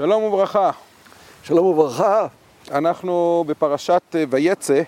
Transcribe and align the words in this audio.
שלום 0.00 0.22
וברכה. 0.22 0.70
שלום 1.42 1.66
וברכה. 1.66 2.26
אנחנו 2.70 3.44
בפרשת 3.46 4.16
ויצא, 4.30 4.82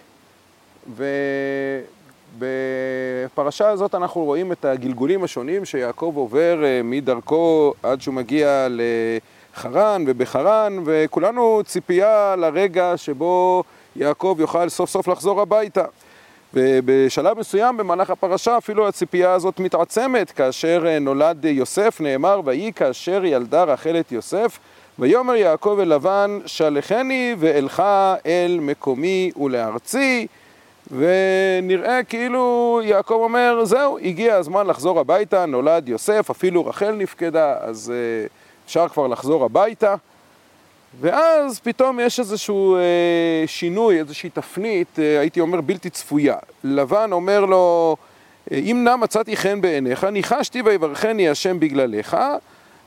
ובפרשה 2.38 3.68
הזאת 3.68 3.94
אנחנו 3.94 4.24
רואים 4.24 4.52
את 4.52 4.64
הגלגולים 4.64 5.24
השונים 5.24 5.64
שיעקב 5.64 6.12
עובר 6.16 6.64
אה, 6.64 6.80
מדרכו 6.84 7.72
עד 7.82 8.00
שהוא 8.00 8.14
מגיע 8.14 8.68
לחרן 8.70 10.04
ובחרן, 10.06 10.78
וכולנו 10.84 11.62
ציפייה 11.66 12.36
לרגע 12.36 12.92
שבו 12.96 13.64
יעקב 13.96 14.36
יוכל 14.38 14.68
סוף 14.68 14.90
סוף 14.90 15.08
לחזור 15.08 15.40
הביתה. 15.40 15.84
ובשלב 16.54 17.38
מסוים 17.38 17.76
במהלך 17.76 18.10
הפרשה 18.10 18.58
אפילו 18.58 18.88
הציפייה 18.88 19.32
הזאת 19.32 19.60
מתעצמת 19.60 20.30
כאשר 20.30 20.84
אה, 20.86 20.98
נולד 20.98 21.44
יוסף, 21.44 22.00
נאמר 22.00 22.40
ויהי 22.44 22.72
כאשר 22.72 23.24
ילדה 23.24 23.64
רחל 23.64 23.96
את 24.00 24.12
יוסף 24.12 24.58
ויאמר 24.98 25.34
יעקב 25.34 25.78
אל 25.82 25.94
לבן 25.94 26.38
שלחני 26.46 27.34
ואלך 27.38 27.82
אל 28.26 28.58
מקומי 28.60 29.30
ולארצי 29.36 30.26
ונראה 30.90 32.02
כאילו 32.02 32.80
יעקב 32.84 33.14
אומר 33.14 33.64
זהו 33.64 33.98
הגיע 33.98 34.34
הזמן 34.34 34.66
לחזור 34.66 35.00
הביתה 35.00 35.46
נולד 35.46 35.88
יוסף 35.88 36.30
אפילו 36.30 36.66
רחל 36.66 36.92
נפקדה 36.92 37.56
אז 37.60 37.92
אה, 37.94 38.26
אפשר 38.66 38.88
כבר 38.88 39.06
לחזור 39.06 39.44
הביתה 39.44 39.94
ואז 41.00 41.60
פתאום 41.60 42.00
יש 42.00 42.20
איזשהו 42.20 42.76
אה, 42.76 42.80
שינוי, 43.46 43.98
איזושהי 43.98 44.30
תפנית, 44.30 44.98
אה, 44.98 45.20
הייתי 45.20 45.40
אומר 45.40 45.60
בלתי 45.60 45.90
צפויה. 45.90 46.36
לבן 46.64 47.12
אומר 47.12 47.44
לו, 47.44 47.96
אם 48.52 48.80
נא 48.84 48.96
מצאתי 48.96 49.36
חן 49.36 49.60
בעיניך, 49.60 50.04
ניחשתי 50.04 50.62
ויברכני 50.62 51.28
השם 51.28 51.60
בגללך, 51.60 52.16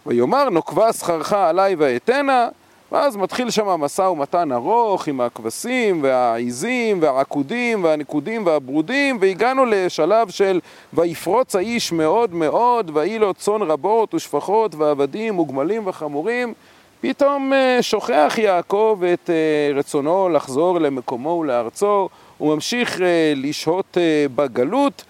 ויאמר 0.06 0.50
נוקבה 0.50 0.94
שכרך 0.94 1.34
עליי 1.34 1.76
ואתנה, 1.76 2.48
ואז 2.92 3.16
מתחיל 3.16 3.50
שם 3.50 3.68
משא 3.68 4.02
ומתן 4.02 4.52
ארוך 4.52 5.08
עם 5.08 5.22
הכבשים 5.22 6.04
והעיזים 6.04 7.02
והעקודים 7.02 7.84
והנקודים 7.84 8.46
והברודים, 8.46 9.18
והגענו 9.22 9.66
לשלב 9.66 10.30
של 10.30 10.60
ויפרוץ 10.94 11.56
האיש 11.56 11.92
מאוד 11.92 12.34
מאוד, 12.34 12.92
ויהי 12.94 13.20
לו 13.20 13.34
צאן 13.34 13.62
רבות 13.62 14.14
ושפחות 14.14 14.76
ועבדים 14.76 15.40
וגמלים 15.40 15.88
וחמורים 15.88 16.54
פתאום 17.02 17.54
אה, 17.54 17.78
שוכח 17.82 18.36
יעקב 18.38 19.02
את 19.14 19.30
אה, 19.30 19.78
רצונו 19.78 20.30
לחזור 20.30 20.80
למקומו 20.80 21.30
ולארצו, 21.30 22.10
הוא 22.38 22.56
ממשיך 22.56 23.02
אה, 23.02 23.34
לשהות 23.36 23.98
בגלות, 24.36 25.04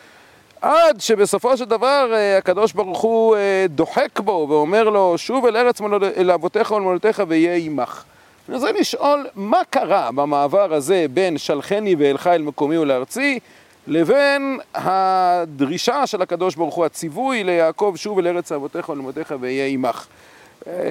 עד 0.65 1.01
שבסופו 1.01 1.57
של 1.57 1.65
דבר 1.65 2.13
הקדוש 2.37 2.73
ברוך 2.73 3.01
הוא 3.01 3.35
דוחק 3.69 4.19
בו 4.19 4.47
ואומר 4.49 4.89
לו, 4.89 5.17
שוב 5.17 5.45
אל 5.45 5.57
ארץ 5.57 5.81
מולד... 5.81 6.03
אל 6.03 6.31
אבותיך 6.31 6.71
ולמולדתך 6.71 7.23
ויהיה 7.27 7.55
עמך. 7.55 8.03
אני 8.49 8.55
רוצה 8.55 8.71
לשאול, 8.71 9.27
מה 9.35 9.61
קרה 9.69 10.11
במעבר 10.11 10.73
הזה 10.73 11.05
בין 11.13 11.37
שלחני 11.37 11.95
ואלך 11.95 12.27
אל 12.27 12.41
מקומי 12.41 12.77
ולארצי, 12.77 13.39
לבין 13.87 14.59
הדרישה 14.75 16.07
של 16.07 16.21
הקדוש 16.21 16.55
ברוך 16.55 16.75
הוא, 16.75 16.85
הציווי 16.85 17.43
ליעקב, 17.43 17.93
שוב 17.95 18.19
אל 18.19 18.27
ארץ 18.27 18.51
אבותיך 18.51 18.89
ולמולדתך 18.89 19.35
ויהיה 19.39 19.67
עמך. 19.67 20.07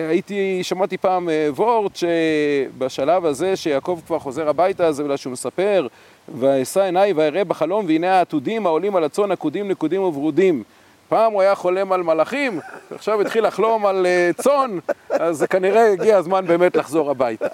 הייתי, 0.09 0.61
שמעתי 0.63 0.99
פעם 0.99 1.29
אה, 1.29 1.49
וורט 1.57 1.93
שבשלב 1.97 3.25
הזה 3.25 3.57
שיעקב 3.57 4.01
כבר 4.07 4.19
חוזר 4.19 4.49
הביתה, 4.49 4.93
זה 4.93 5.05
בגלל 5.05 5.17
שהוא 5.17 5.33
מספר 5.33 5.87
ואשא 6.39 6.81
עיניי 6.81 7.13
ואראה 7.13 7.45
בחלום 7.45 7.87
והנה 7.87 8.19
העתודים 8.19 8.67
העולים 8.67 8.97
על 8.97 9.05
הצאן 9.05 9.33
עקודים 9.33 9.69
נקודים 9.69 10.03
וברודים 10.03 10.63
פעם 11.09 11.33
הוא 11.33 11.43
היה 11.43 11.55
חולם 11.55 11.93
על 11.93 12.03
מלאכים, 12.03 12.61
ועכשיו 12.91 13.21
התחיל 13.21 13.47
לחלום 13.47 13.87
על 13.87 14.07
אה, 14.07 14.31
צאן, 14.37 14.79
אז 15.11 15.47
כנראה 15.51 15.93
הגיע 15.93 16.17
הזמן 16.17 16.47
באמת 16.47 16.77
לחזור 16.77 17.11
הביתה. 17.11 17.47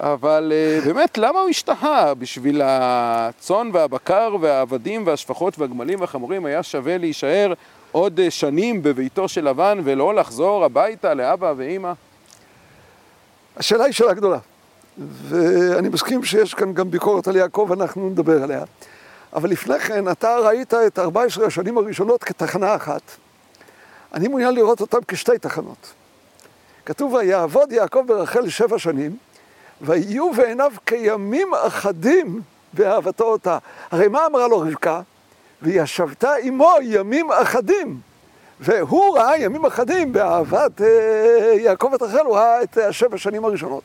אבל 0.00 0.52
אה, 0.54 0.80
באמת, 0.84 1.18
למה 1.18 1.40
הוא 1.40 1.48
השתהה? 1.48 2.14
בשביל 2.14 2.60
הצאן 2.64 3.70
והבקר 3.72 4.36
והעבדים 4.40 5.06
והשפחות 5.06 5.58
והגמלים 5.58 6.00
והחמורים 6.00 6.46
היה 6.46 6.62
שווה 6.62 6.98
להישאר 6.98 7.52
עוד 7.92 8.20
אה, 8.20 8.30
שנים 8.30 8.82
בביתו 8.82 9.28
של 9.28 9.48
לבן 9.48 9.78
ולא 9.84 10.14
לחזור 10.14 10.64
הביתה 10.64 11.14
לאבא 11.14 11.54
ואימא? 11.56 11.92
השאלה 13.56 13.84
היא 13.84 13.92
שאלה 13.92 14.14
גדולה, 14.14 14.38
ואני 14.98 15.88
מסכים 15.88 16.24
שיש 16.24 16.54
כאן 16.54 16.72
גם 16.72 16.90
ביקורת 16.90 17.28
על 17.28 17.36
יעקב, 17.36 17.68
אנחנו 17.72 18.10
נדבר 18.10 18.42
עליה. 18.42 18.64
אבל 19.32 19.50
לפני 19.50 19.78
כן, 19.78 20.08
אתה 20.08 20.38
ראית 20.38 20.74
את 20.74 20.98
14 20.98 21.46
השנים 21.46 21.78
הראשונות 21.78 22.24
כתחנה 22.24 22.76
אחת. 22.76 23.02
אני 24.14 24.28
מעוניין 24.28 24.54
לראות 24.54 24.80
אותן 24.80 24.98
כשתי 25.08 25.38
תחנות. 25.38 25.92
כתוב, 26.86 27.12
ויעבוד 27.12 27.72
יעקב 27.72 28.02
ברחל 28.06 28.48
שבע 28.48 28.78
שנים, 28.78 29.16
ויהיו 29.80 30.32
בעיניו 30.32 30.72
כימים 30.86 31.54
אחדים 31.66 32.40
באהבתו 32.72 33.24
אותה. 33.24 33.58
הרי 33.90 34.08
מה 34.08 34.26
אמרה 34.26 34.48
לו 34.48 34.58
רבקה? 34.58 35.00
וישבת 35.62 36.24
עמו 36.42 36.74
ימים 36.82 37.32
אחדים. 37.32 38.00
והוא 38.60 39.18
ראה 39.18 39.38
ימים 39.38 39.66
אחדים 39.66 40.12
באהבת 40.12 40.82
אה, 40.82 41.54
יעקב 41.58 41.94
את 41.94 42.02
רחל, 42.02 42.26
הוא 42.26 42.36
ראה 42.36 42.62
את 42.62 42.76
השבע 42.76 43.18
שנים 43.18 43.44
הראשונות. 43.44 43.82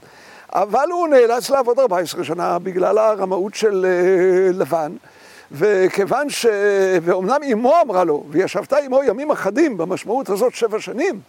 אבל 0.53 0.87
הוא 0.91 1.07
נאלץ 1.07 1.49
לעבוד 1.49 1.79
14 1.79 2.23
שנה 2.23 2.59
בגלל 2.59 2.97
הרמאות 2.97 3.55
של 3.55 3.85
אה, 3.85 4.51
לבן, 4.53 4.91
וכיוון 5.51 6.29
ש... 6.29 6.45
ואומנם 7.01 7.43
אמו 7.53 7.73
אמרה 7.85 8.03
לו, 8.03 8.23
וישבת 8.29 8.73
עמו 8.73 9.03
ימים 9.03 9.31
אחדים, 9.31 9.77
במשמעות 9.77 10.29
הזאת 10.29 10.55
שבע 10.55 10.79
שנים, 10.79 11.19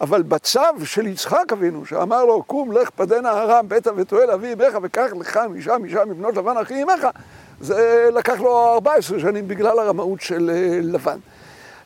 אבל 0.00 0.22
בצו 0.22 0.60
של 0.84 1.06
יצחק 1.06 1.52
אבינו, 1.52 1.86
שאמר 1.86 2.24
לו, 2.24 2.42
קום, 2.42 2.72
לך 2.72 2.90
פדנה 2.90 3.30
ארם, 3.30 3.68
בית 3.68 3.86
אבתואל 3.86 4.30
אבי 4.30 4.52
אמך, 4.52 4.78
וקח 4.82 5.10
לך 5.20 5.40
משם, 5.50 5.82
משם, 5.82 6.08
מבנות 6.08 6.36
לבן 6.36 6.56
אחי 6.56 6.82
אמך, 6.82 7.06
זה 7.60 8.08
לקח 8.14 8.40
לו 8.40 8.74
14 8.74 9.20
שנים 9.20 9.48
בגלל 9.48 9.78
הרמאות 9.78 10.20
של 10.20 10.50
אה, 10.54 10.78
לבן. 10.82 11.18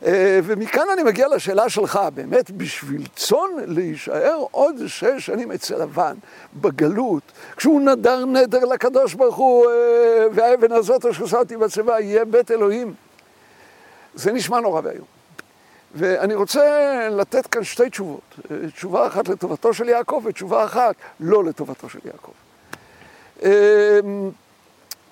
אה, 0.05 0.39
ומכאן 0.43 0.83
אני 0.93 1.03
מגיע 1.03 1.27
לשאלה 1.27 1.69
שלך, 1.69 1.99
באמת 2.13 2.51
בשביל 2.51 3.07
צאן 3.15 3.49
להישאר 3.67 4.43
עוד 4.51 4.75
שש 4.87 5.25
שנים 5.25 5.51
אצל 5.51 5.83
לבן, 5.83 6.15
בגלות, 6.55 7.23
כשהוא 7.57 7.81
נדר 7.81 8.25
נדר 8.25 8.65
לקדוש 8.65 9.13
ברוך 9.13 9.35
הוא, 9.35 9.65
אה, 9.65 10.27
והאבן 10.33 10.71
הזאת 10.71 11.05
אשר 11.05 11.25
שמתי 11.25 11.57
בצבא 11.57 11.99
יהיה 11.99 12.25
בית 12.25 12.51
אלוהים. 12.51 12.93
זה 14.13 14.31
נשמע 14.31 14.59
נורא 14.59 14.81
ואיום. 14.83 15.05
ואני 15.95 16.35
רוצה 16.35 16.61
לתת 17.11 17.47
כאן 17.47 17.63
שתי 17.63 17.89
תשובות, 17.89 18.39
תשובה 18.73 19.07
אחת 19.07 19.27
לטובתו 19.27 19.73
של 19.73 19.89
יעקב 19.89 20.21
ותשובה 20.25 20.65
אחת 20.65 20.95
לא 21.19 21.43
לטובתו 21.43 21.89
של 21.89 21.99
יעקב. 22.05 22.31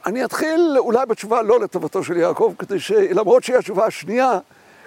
אני 0.05 0.25
אתחיל 0.25 0.75
אולי 0.77 1.05
בתשובה 1.05 1.41
לא 1.41 1.59
לטובתו 1.59 2.03
של 2.03 2.17
יעקב, 2.17 2.53
כדי 2.59 2.79
ש... 2.79 2.91
למרות 2.91 3.43
שהיא 3.43 3.57
התשובה 3.57 3.85
השנייה, 3.85 4.39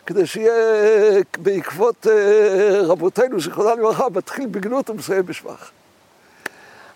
כדי 0.07 0.27
שיהיה 0.27 1.23
בעקבות 1.39 2.07
אה, 2.07 2.81
רבותינו, 2.83 3.41
זיכרונם 3.41 3.81
לברכה, 3.81 4.09
מתחיל 4.15 4.47
בגנות 4.47 4.91
ומסיים 4.91 5.27
בשבח. 5.27 5.71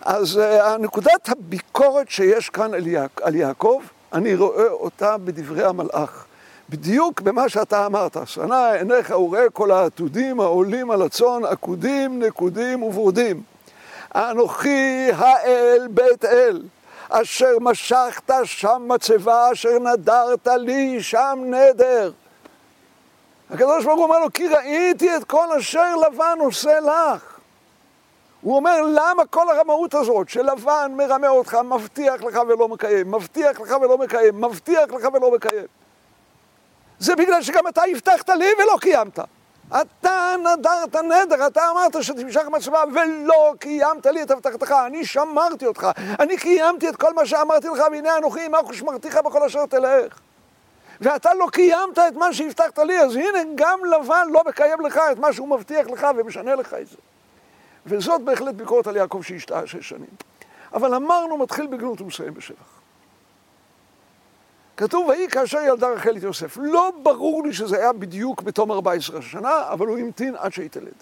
אז 0.00 0.38
אה, 0.38 0.78
נקודת 0.78 1.28
הביקורת 1.28 2.08
שיש 2.08 2.50
כאן 2.50 2.74
על, 2.74 2.86
יעק... 2.86 3.20
על 3.22 3.34
יעקב, 3.34 3.80
אני 4.12 4.34
רואה 4.34 4.68
אותה 4.68 5.16
בדברי 5.18 5.64
המלאך. 5.64 6.24
בדיוק 6.70 7.20
במה 7.20 7.48
שאתה 7.48 7.86
אמרת, 7.86 8.16
שנא 8.24 8.72
עיניך 8.78 9.10
וראה 9.10 9.50
כל 9.50 9.70
העתודים 9.70 10.40
העולים 10.40 10.90
על 10.90 11.02
הצאן, 11.02 11.44
עקודים, 11.44 12.22
נקודים 12.22 12.82
וברודים. 12.82 13.42
אנוכי 14.14 15.08
האל 15.12 15.88
בית 15.90 16.24
אל. 16.24 16.62
אשר 17.08 17.58
משכת 17.60 18.32
שם 18.44 18.82
מצבה, 18.86 19.52
אשר 19.52 19.78
נדרת 19.78 20.46
לי 20.46 21.02
שם 21.02 21.38
נדר. 21.44 22.12
הקדוש 23.50 23.84
ברוך 23.84 23.96
הוא 23.96 24.04
אומר 24.04 24.18
לו, 24.18 24.32
כי 24.32 24.48
ראיתי 24.48 25.16
את 25.16 25.24
כל 25.24 25.52
אשר 25.58 25.96
לבן 25.96 26.38
עושה 26.40 26.80
לך. 26.80 27.38
הוא 28.40 28.56
אומר, 28.56 28.82
למה 28.82 29.26
כל 29.30 29.48
הרמאות 29.48 29.94
הזאת 29.94 30.28
שלבן 30.28 30.92
מרמה 30.96 31.28
אותך, 31.28 31.54
מבטיח 31.54 32.22
לך 32.22 32.40
ולא 32.48 32.68
מקיים, 32.68 33.10
מבטיח 33.10 33.60
לך 33.60 33.76
ולא 33.82 33.98
מקיים, 33.98 34.40
מבטיח 34.40 34.90
לך 34.92 35.08
ולא 35.14 35.34
מקיים? 35.34 35.66
זה 36.98 37.16
בגלל 37.16 37.42
שגם 37.42 37.68
אתה 37.68 37.82
הבטחת 37.92 38.28
לי 38.28 38.48
ולא 38.58 38.76
קיימת. 38.80 39.18
אתה 39.70 40.34
נדרת 40.40 40.96
נדר, 40.96 41.46
אתה 41.46 41.70
אמרת 41.70 42.02
שתמשך 42.02 42.42
מצווה 42.52 42.84
ולא 42.94 43.54
קיימת 43.58 44.06
לי 44.06 44.22
את 44.22 44.30
הבטחתך, 44.30 44.74
אני 44.86 45.04
שמרתי 45.04 45.66
אותך, 45.66 45.88
אני 46.18 46.36
קיימתי 46.36 46.88
את 46.88 46.96
כל 46.96 47.14
מה 47.14 47.26
שאמרתי 47.26 47.68
לך, 47.68 47.82
והנה 47.92 48.16
אנוכי 48.16 48.44
עמך 48.44 48.68
ושמרתיך 48.68 49.16
בכל 49.16 49.42
אשר 49.42 49.66
תלך. 49.66 50.18
ואתה 51.00 51.34
לא 51.34 51.46
קיימת 51.52 51.98
את 51.98 52.14
מה 52.14 52.32
שהבטחת 52.32 52.78
לי, 52.78 53.00
אז 53.00 53.16
הנה 53.16 53.38
גם 53.54 53.80
לבן 53.84 54.26
לא 54.30 54.42
מקיים 54.46 54.80
לך 54.80 55.00
את 55.12 55.18
מה 55.18 55.32
שהוא 55.32 55.48
מבטיח 55.48 55.86
לך 55.86 56.06
ומשנה 56.16 56.54
לך 56.54 56.74
את 56.74 56.86
זה. 56.86 56.96
וזאת 57.86 58.22
בהחלט 58.22 58.54
ביקורת 58.54 58.86
על 58.86 58.96
יעקב 58.96 59.22
שהשתהה 59.22 59.66
שש 59.66 59.88
שנים. 59.88 60.10
אבל 60.72 60.94
אמרנו 60.94 61.38
מתחיל 61.38 61.66
בגנות 61.66 62.00
ומסיים 62.00 62.34
בשבח. 62.34 62.85
כתוב, 64.76 65.08
ויהי 65.08 65.28
כאשר 65.28 65.58
ילדה 65.58 65.88
רחל 65.88 66.16
את 66.16 66.22
יוסף. 66.22 66.56
לא 66.62 66.92
ברור 67.02 67.44
לי 67.46 67.52
שזה 67.52 67.76
היה 67.76 67.92
בדיוק 67.92 68.42
בתום 68.42 68.72
14 68.72 69.22
שנה, 69.22 69.68
אבל 69.68 69.86
הוא 69.86 69.98
המתין 69.98 70.34
עד 70.38 70.52
שהיא 70.52 70.70
תלד. 70.70 70.92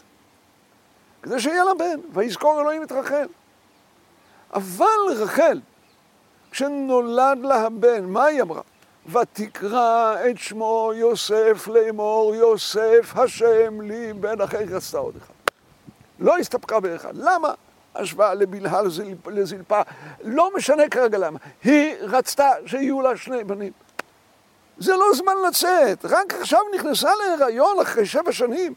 כדי 1.22 1.40
שיהיה 1.40 1.64
לה 1.64 1.74
בן, 1.74 2.00
ויזכור 2.12 2.60
אלוהים 2.60 2.82
את 2.82 2.92
רחל. 2.92 3.26
אבל 4.54 4.86
רחל, 5.16 5.60
כשנולד 6.50 7.38
לה 7.42 7.60
הבן, 7.60 8.04
מה 8.04 8.24
היא 8.24 8.42
אמרה? 8.42 8.62
ותקרא 9.12 10.16
את 10.30 10.38
שמו 10.38 10.92
יוסף 10.94 11.68
לאמור, 11.68 12.34
יוסף 12.34 13.12
השם 13.16 13.80
לי 13.80 14.12
בן 14.12 14.40
אחר 14.40 14.58
רצתה 14.70 14.98
עוד 14.98 15.16
אחד. 15.16 15.34
לא 16.18 16.38
הסתפקה 16.38 16.80
באחד. 16.80 17.16
למה? 17.16 17.54
השוואה 17.94 18.34
לבלהה 18.34 18.82
לזלפה. 19.26 19.80
לא 20.24 20.50
משנה 20.56 20.88
כרגע 20.88 21.18
למה. 21.18 21.38
היא 21.64 21.94
רצתה 22.00 22.50
שיהיו 22.66 23.02
לה 23.02 23.16
שני 23.16 23.44
בנים. 23.44 23.72
זה 24.78 24.96
לא 24.96 25.06
זמן 25.14 25.34
לצאת, 25.48 26.04
רק 26.04 26.34
עכשיו 26.34 26.60
נכנסה 26.74 27.10
להיריון 27.14 27.80
אחרי 27.80 28.06
שבע 28.06 28.32
שנים. 28.32 28.74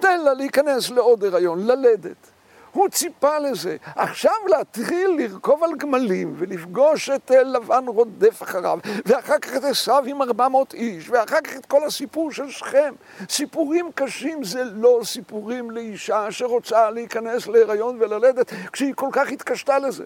תן 0.00 0.20
לה 0.20 0.34
להיכנס 0.34 0.90
לעוד 0.90 1.24
הריון, 1.24 1.66
ללדת. 1.66 2.30
הוא 2.72 2.88
ציפה 2.88 3.38
לזה. 3.38 3.76
עכשיו 3.96 4.32
להתחיל 4.48 5.10
לרכוב 5.18 5.64
על 5.64 5.70
גמלים 5.76 6.34
ולפגוש 6.38 7.10
את 7.10 7.30
לבן 7.30 7.84
רודף 7.86 8.42
אחריו, 8.42 8.78
ואחר 9.06 9.38
כך 9.38 9.56
את 9.56 9.64
עשיו 9.64 10.04
עם 10.06 10.22
ארבע 10.22 10.48
מאות 10.48 10.74
איש, 10.74 11.10
ואחר 11.10 11.40
כך 11.40 11.56
את 11.56 11.66
כל 11.66 11.84
הסיפור 11.84 12.32
של 12.32 12.50
שכם. 12.50 12.94
סיפורים 13.28 13.90
קשים 13.94 14.44
זה 14.44 14.64
לא 14.64 15.00
סיפורים 15.04 15.70
לאישה 15.70 16.26
שרוצה 16.30 16.90
להיכנס 16.90 17.46
להיריון 17.46 17.96
וללדת 18.00 18.52
כשהיא 18.72 18.94
כל 18.94 19.08
כך 19.12 19.32
התקשתה 19.32 19.78
לזה. 19.78 20.04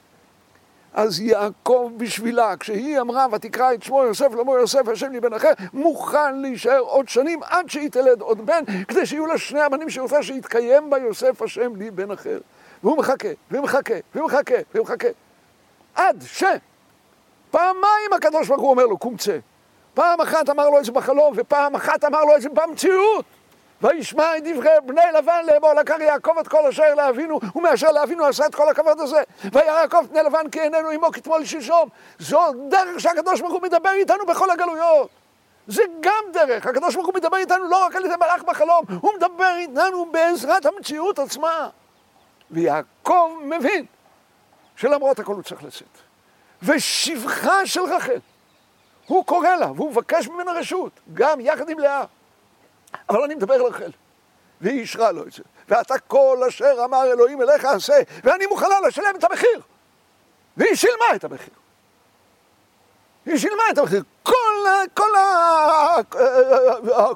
אז 0.94 1.20
יעקב 1.20 1.90
בשבילה, 1.96 2.56
כשהיא 2.56 3.00
אמרה 3.00 3.26
ותקרא 3.32 3.74
את 3.74 3.82
שמו 3.82 4.04
יוסף 4.04 4.32
לאמור 4.34 4.58
יוסף 4.58 4.88
השם 4.88 5.12
לי 5.12 5.20
בן 5.20 5.32
אחר, 5.32 5.50
מוכן 5.72 6.38
להישאר 6.40 6.78
עוד 6.78 7.08
שנים 7.08 7.40
עד 7.42 7.70
שהיא 7.70 7.90
תלד 7.90 8.20
עוד 8.20 8.46
בן, 8.46 8.64
כדי 8.88 9.06
שיהיו 9.06 9.26
לה 9.26 9.38
שני 9.38 9.60
הבנים 9.60 9.90
שהיא 9.90 10.02
רוצה 10.02 10.22
שיתקיים 10.22 10.90
בה 10.90 10.98
יוסף 10.98 11.42
השם 11.42 11.76
לי 11.76 11.90
בן 11.90 12.10
אחר. 12.10 12.38
והוא 12.82 12.98
מחכה, 12.98 13.28
ומחכה, 13.50 13.94
ומחכה, 14.14 14.54
ומחכה. 14.74 15.08
עד 15.94 16.22
ש... 16.26 16.44
פעמיים 17.50 18.12
הקדוש 18.16 18.48
ברוך 18.48 18.60
הוא 18.60 18.70
אומר 18.70 18.86
לו, 18.86 18.98
קום 18.98 19.16
צא. 19.16 19.38
פעם 19.94 20.20
אחת 20.20 20.50
אמר 20.50 20.70
לו 20.70 20.78
את 20.78 20.84
זה 20.84 20.92
בחלום, 20.92 21.34
ופעם 21.36 21.74
אחת 21.74 22.04
אמר 22.04 22.24
לו 22.24 22.36
את 22.36 22.42
זה 22.42 22.48
במציאות. 22.48 23.24
וישמע 23.82 24.36
את 24.36 24.42
דברי 24.44 24.70
בני 24.86 25.00
לבן 25.18 25.42
לאמור, 25.46 25.72
לקח 25.72 25.94
יעקב 26.00 26.38
את 26.40 26.48
כל 26.48 26.66
אשר 26.68 26.94
לאבינו, 26.94 27.40
ומאשר 27.56 27.92
לאבינו 27.92 28.24
עשה 28.24 28.46
את 28.46 28.54
כל 28.54 28.68
הכבוד 28.68 29.00
הזה. 29.00 29.22
וירא 29.52 29.80
יעקב 29.80 30.06
פני 30.10 30.22
לבן 30.22 30.50
כי 30.50 30.60
איננו 30.60 30.90
עמו 30.90 31.12
כתמול 31.12 31.44
שלשום. 31.44 31.88
זו 32.18 32.40
דרך 32.68 33.00
שהקדוש 33.00 33.40
ברוך 33.40 33.52
הוא 33.52 33.62
מדבר 33.62 33.90
איתנו 33.90 34.26
בכל 34.26 34.50
הגלויות. 34.50 35.10
זה 35.66 35.82
גם 36.00 36.24
דרך, 36.32 36.66
הקדוש 36.66 36.94
ברוך 36.94 37.06
הוא 37.06 37.14
מדבר 37.14 37.36
איתנו 37.36 37.64
לא 37.64 37.86
רק 37.86 37.96
על 37.96 38.04
ידי 38.04 38.14
מלאך 38.16 38.42
בחלום, 38.42 38.84
הוא 39.00 39.12
מדבר 39.16 39.54
איתנו 39.56 40.06
בעזרת 40.12 40.66
המציאות 40.66 41.18
עצמה. 41.18 41.68
ויעקב 42.50 43.30
מבין 43.44 43.86
שלמרות 44.76 45.18
הכל 45.18 45.34
הוא 45.34 45.42
צריך 45.42 45.64
לצאת. 45.64 45.98
ושבחה 46.62 47.66
של 47.66 47.80
רחל, 47.80 48.18
הוא 49.06 49.24
קורא 49.24 49.48
לה 49.48 49.72
והוא 49.76 49.90
מבקש 49.90 50.28
ממנה 50.28 50.52
רשות, 50.52 51.00
גם 51.14 51.40
יחד 51.40 51.70
עם 51.70 51.78
לאה. 51.78 52.04
אבל 53.10 53.22
אני 53.22 53.34
מדבר 53.34 53.54
על 53.54 53.62
רחל, 53.62 53.90
והיא 54.60 54.80
אישרה 54.80 55.12
לו 55.12 55.26
את 55.26 55.32
זה. 55.32 55.42
ואתה 55.68 55.98
כל 55.98 56.38
אשר 56.48 56.84
אמר 56.84 57.12
אלוהים 57.12 57.42
אליך 57.42 57.64
עשה, 57.64 57.94
ואני 58.24 58.46
מוכנה 58.46 58.80
לשלם 58.86 59.16
את 59.18 59.24
המחיר. 59.24 59.60
והיא 60.56 60.74
שילמה 60.74 61.04
את 61.14 61.24
המחיר. 61.24 61.54
היא 63.26 63.36
שילמה 63.36 63.62
את 63.72 63.78
המחיר. 63.78 64.02
כל, 64.22 64.32
כל, 64.94 65.10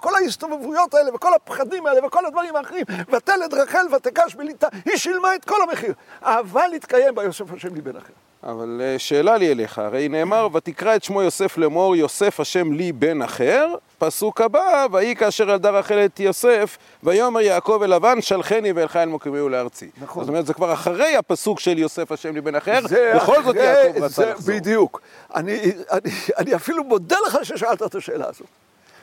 כל 0.00 0.14
ההסתובבויות 0.14 0.94
האלה 0.94 1.14
וכל 1.14 1.34
הפחדים 1.34 1.86
האלה 1.86 2.06
וכל 2.06 2.26
הדברים 2.26 2.56
האחרים, 2.56 2.84
ותלד 3.08 3.54
רחל 3.54 3.86
ותקש 3.94 4.34
בליטה, 4.34 4.68
היא 4.84 4.96
שילמה 4.96 5.34
את 5.34 5.44
כל 5.44 5.62
המחיר. 5.62 5.94
אבל 6.22 6.70
התקיים 6.76 7.14
בה 7.14 7.24
יוסף 7.24 7.52
השם 7.52 7.74
לי 7.74 7.80
בן 7.80 7.96
אחר. 7.96 8.12
אבל 8.44 8.80
שאלה 8.98 9.36
לי 9.36 9.52
אליך, 9.52 9.78
הרי 9.78 10.08
נאמר, 10.08 10.48
ותקרא 10.52 10.96
את 10.96 11.04
שמו 11.04 11.22
יוסף 11.22 11.58
לאמור, 11.58 11.96
יוסף 11.96 12.40
השם 12.40 12.72
לי 12.72 12.92
בן 12.92 13.22
אחר, 13.22 13.74
פסוק 13.98 14.40
הבא, 14.40 14.86
ויהי 14.92 15.16
כאשר 15.16 15.50
ילדה 15.50 15.70
רחל 15.70 16.04
את 16.04 16.20
יוסף, 16.20 16.78
ויאמר 17.02 17.40
יעקב 17.40 17.80
אל 17.82 17.94
לבן, 17.94 18.22
שלחני 18.22 18.72
ואלך 18.72 18.96
אל 18.96 19.08
מוקמי 19.08 19.40
ולארצי. 19.40 19.90
נכון. 20.00 20.24
זאת 20.24 20.28
אומרת, 20.28 20.46
זה 20.46 20.54
כבר 20.54 20.72
אחרי 20.72 21.16
הפסוק 21.16 21.60
של 21.60 21.78
יוסף 21.78 22.12
השם 22.12 22.34
לי 22.34 22.40
בן 22.40 22.54
אחר, 22.54 22.80
בכל 23.16 23.42
זאת 23.42 23.56
יעקב 23.56 24.02
רצה 24.02 24.30
לחזור. 24.30 24.54
בדיוק. 24.54 25.00
אני, 25.34 25.72
אני, 25.90 26.10
אני 26.38 26.54
אפילו 26.54 26.84
מודה 26.84 27.16
לך 27.26 27.38
ששאלת 27.42 27.82
את 27.82 27.94
השאלה 27.94 28.28
הזאת. 28.28 28.46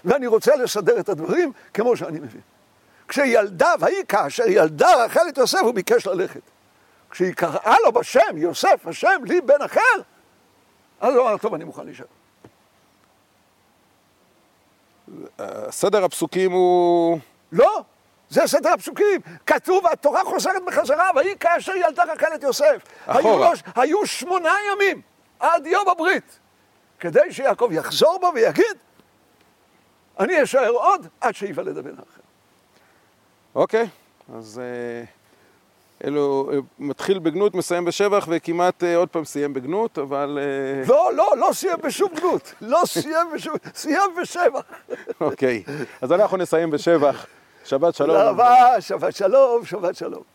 ואני 0.05 0.27
רוצה 0.27 0.55
לסדר 0.55 0.99
את 0.99 1.09
הדברים 1.09 1.51
כמו 1.73 1.97
שאני 1.97 2.19
מבין. 2.19 2.41
כשילדה, 3.07 3.73
ויהי 3.79 4.05
כאשר 4.07 4.43
ילדה 4.47 5.05
רחל 5.05 5.21
את 5.29 5.37
יוסף, 5.37 5.59
הוא 5.61 5.73
ביקש 5.73 6.07
ללכת. 6.07 6.41
כשהיא 7.13 7.33
קראה 7.33 7.75
לו 7.85 7.91
בשם, 7.91 8.37
יוסף, 8.37 8.87
השם 8.87 9.21
לי 9.25 9.41
בן 9.41 9.61
אחר, 9.61 9.79
אז 11.01 11.15
הוא 11.15 11.21
אמר, 11.21 11.37
טוב, 11.37 11.53
אני 11.53 11.63
מוכן 11.63 11.85
להישאר. 11.85 12.05
סדר 15.69 16.03
הפסוקים 16.03 16.51
הוא... 16.51 17.19
לא, 17.51 17.83
זה 18.29 18.41
סדר 18.47 18.69
הפסוקים. 18.69 19.21
כתוב, 19.45 19.87
התורה 19.87 20.23
חוזרת 20.23 20.65
בחזרה, 20.65 21.09
ויהי 21.15 21.37
כאשר 21.39 21.75
ילדה 21.75 22.03
רחל 22.03 22.35
את 22.35 22.43
יוסף. 22.43 22.83
אחורה. 23.05 23.49
היו, 23.49 23.57
היו 23.75 24.05
שמונה 24.05 24.53
ימים 24.71 25.01
עד 25.39 25.65
יום 25.65 25.89
הברית, 25.89 26.39
כדי 26.99 27.31
שיעקב 27.31 27.69
יחזור 27.71 28.17
בו 28.21 28.31
ויגיד, 28.35 28.77
אני 30.19 30.43
אשאר 30.43 30.69
עוד 30.69 31.07
עד 31.21 31.35
שיוולד 31.35 31.77
הבן 31.77 31.89
האחר. 31.89 32.21
אוקיי, 33.55 33.87
אז... 34.35 34.61
אלו, 36.05 36.49
אה, 36.53 36.57
מתחיל 36.79 37.19
בגנות, 37.19 37.55
מסיים 37.55 37.85
בשבח, 37.85 38.25
וכמעט 38.29 38.83
עוד 38.95 39.09
פעם 39.09 39.25
סיים 39.25 39.53
בגנות, 39.53 39.99
אבל... 39.99 40.39
לא, 40.87 41.11
לא, 41.15 41.33
לא 41.37 41.49
סיים 41.53 41.77
בשום 41.83 42.09
גנות. 42.19 42.53
לא 42.61 42.81
סיים 42.85 43.27
בשום... 43.35 43.55
סיים 43.75 44.11
בשבח. 44.21 44.61
אוקיי, 45.21 45.63
אז 46.01 46.11
אנחנו 46.11 46.37
נסיים 46.37 46.71
בשבח. 46.71 47.25
שבת 47.65 47.95
שלום. 47.95 48.09
תודה 48.09 48.29
רבה, 48.29 48.81
שבת 48.81 49.15
שלום, 49.15 49.65
שבת 49.65 49.95
שלום. 49.95 50.32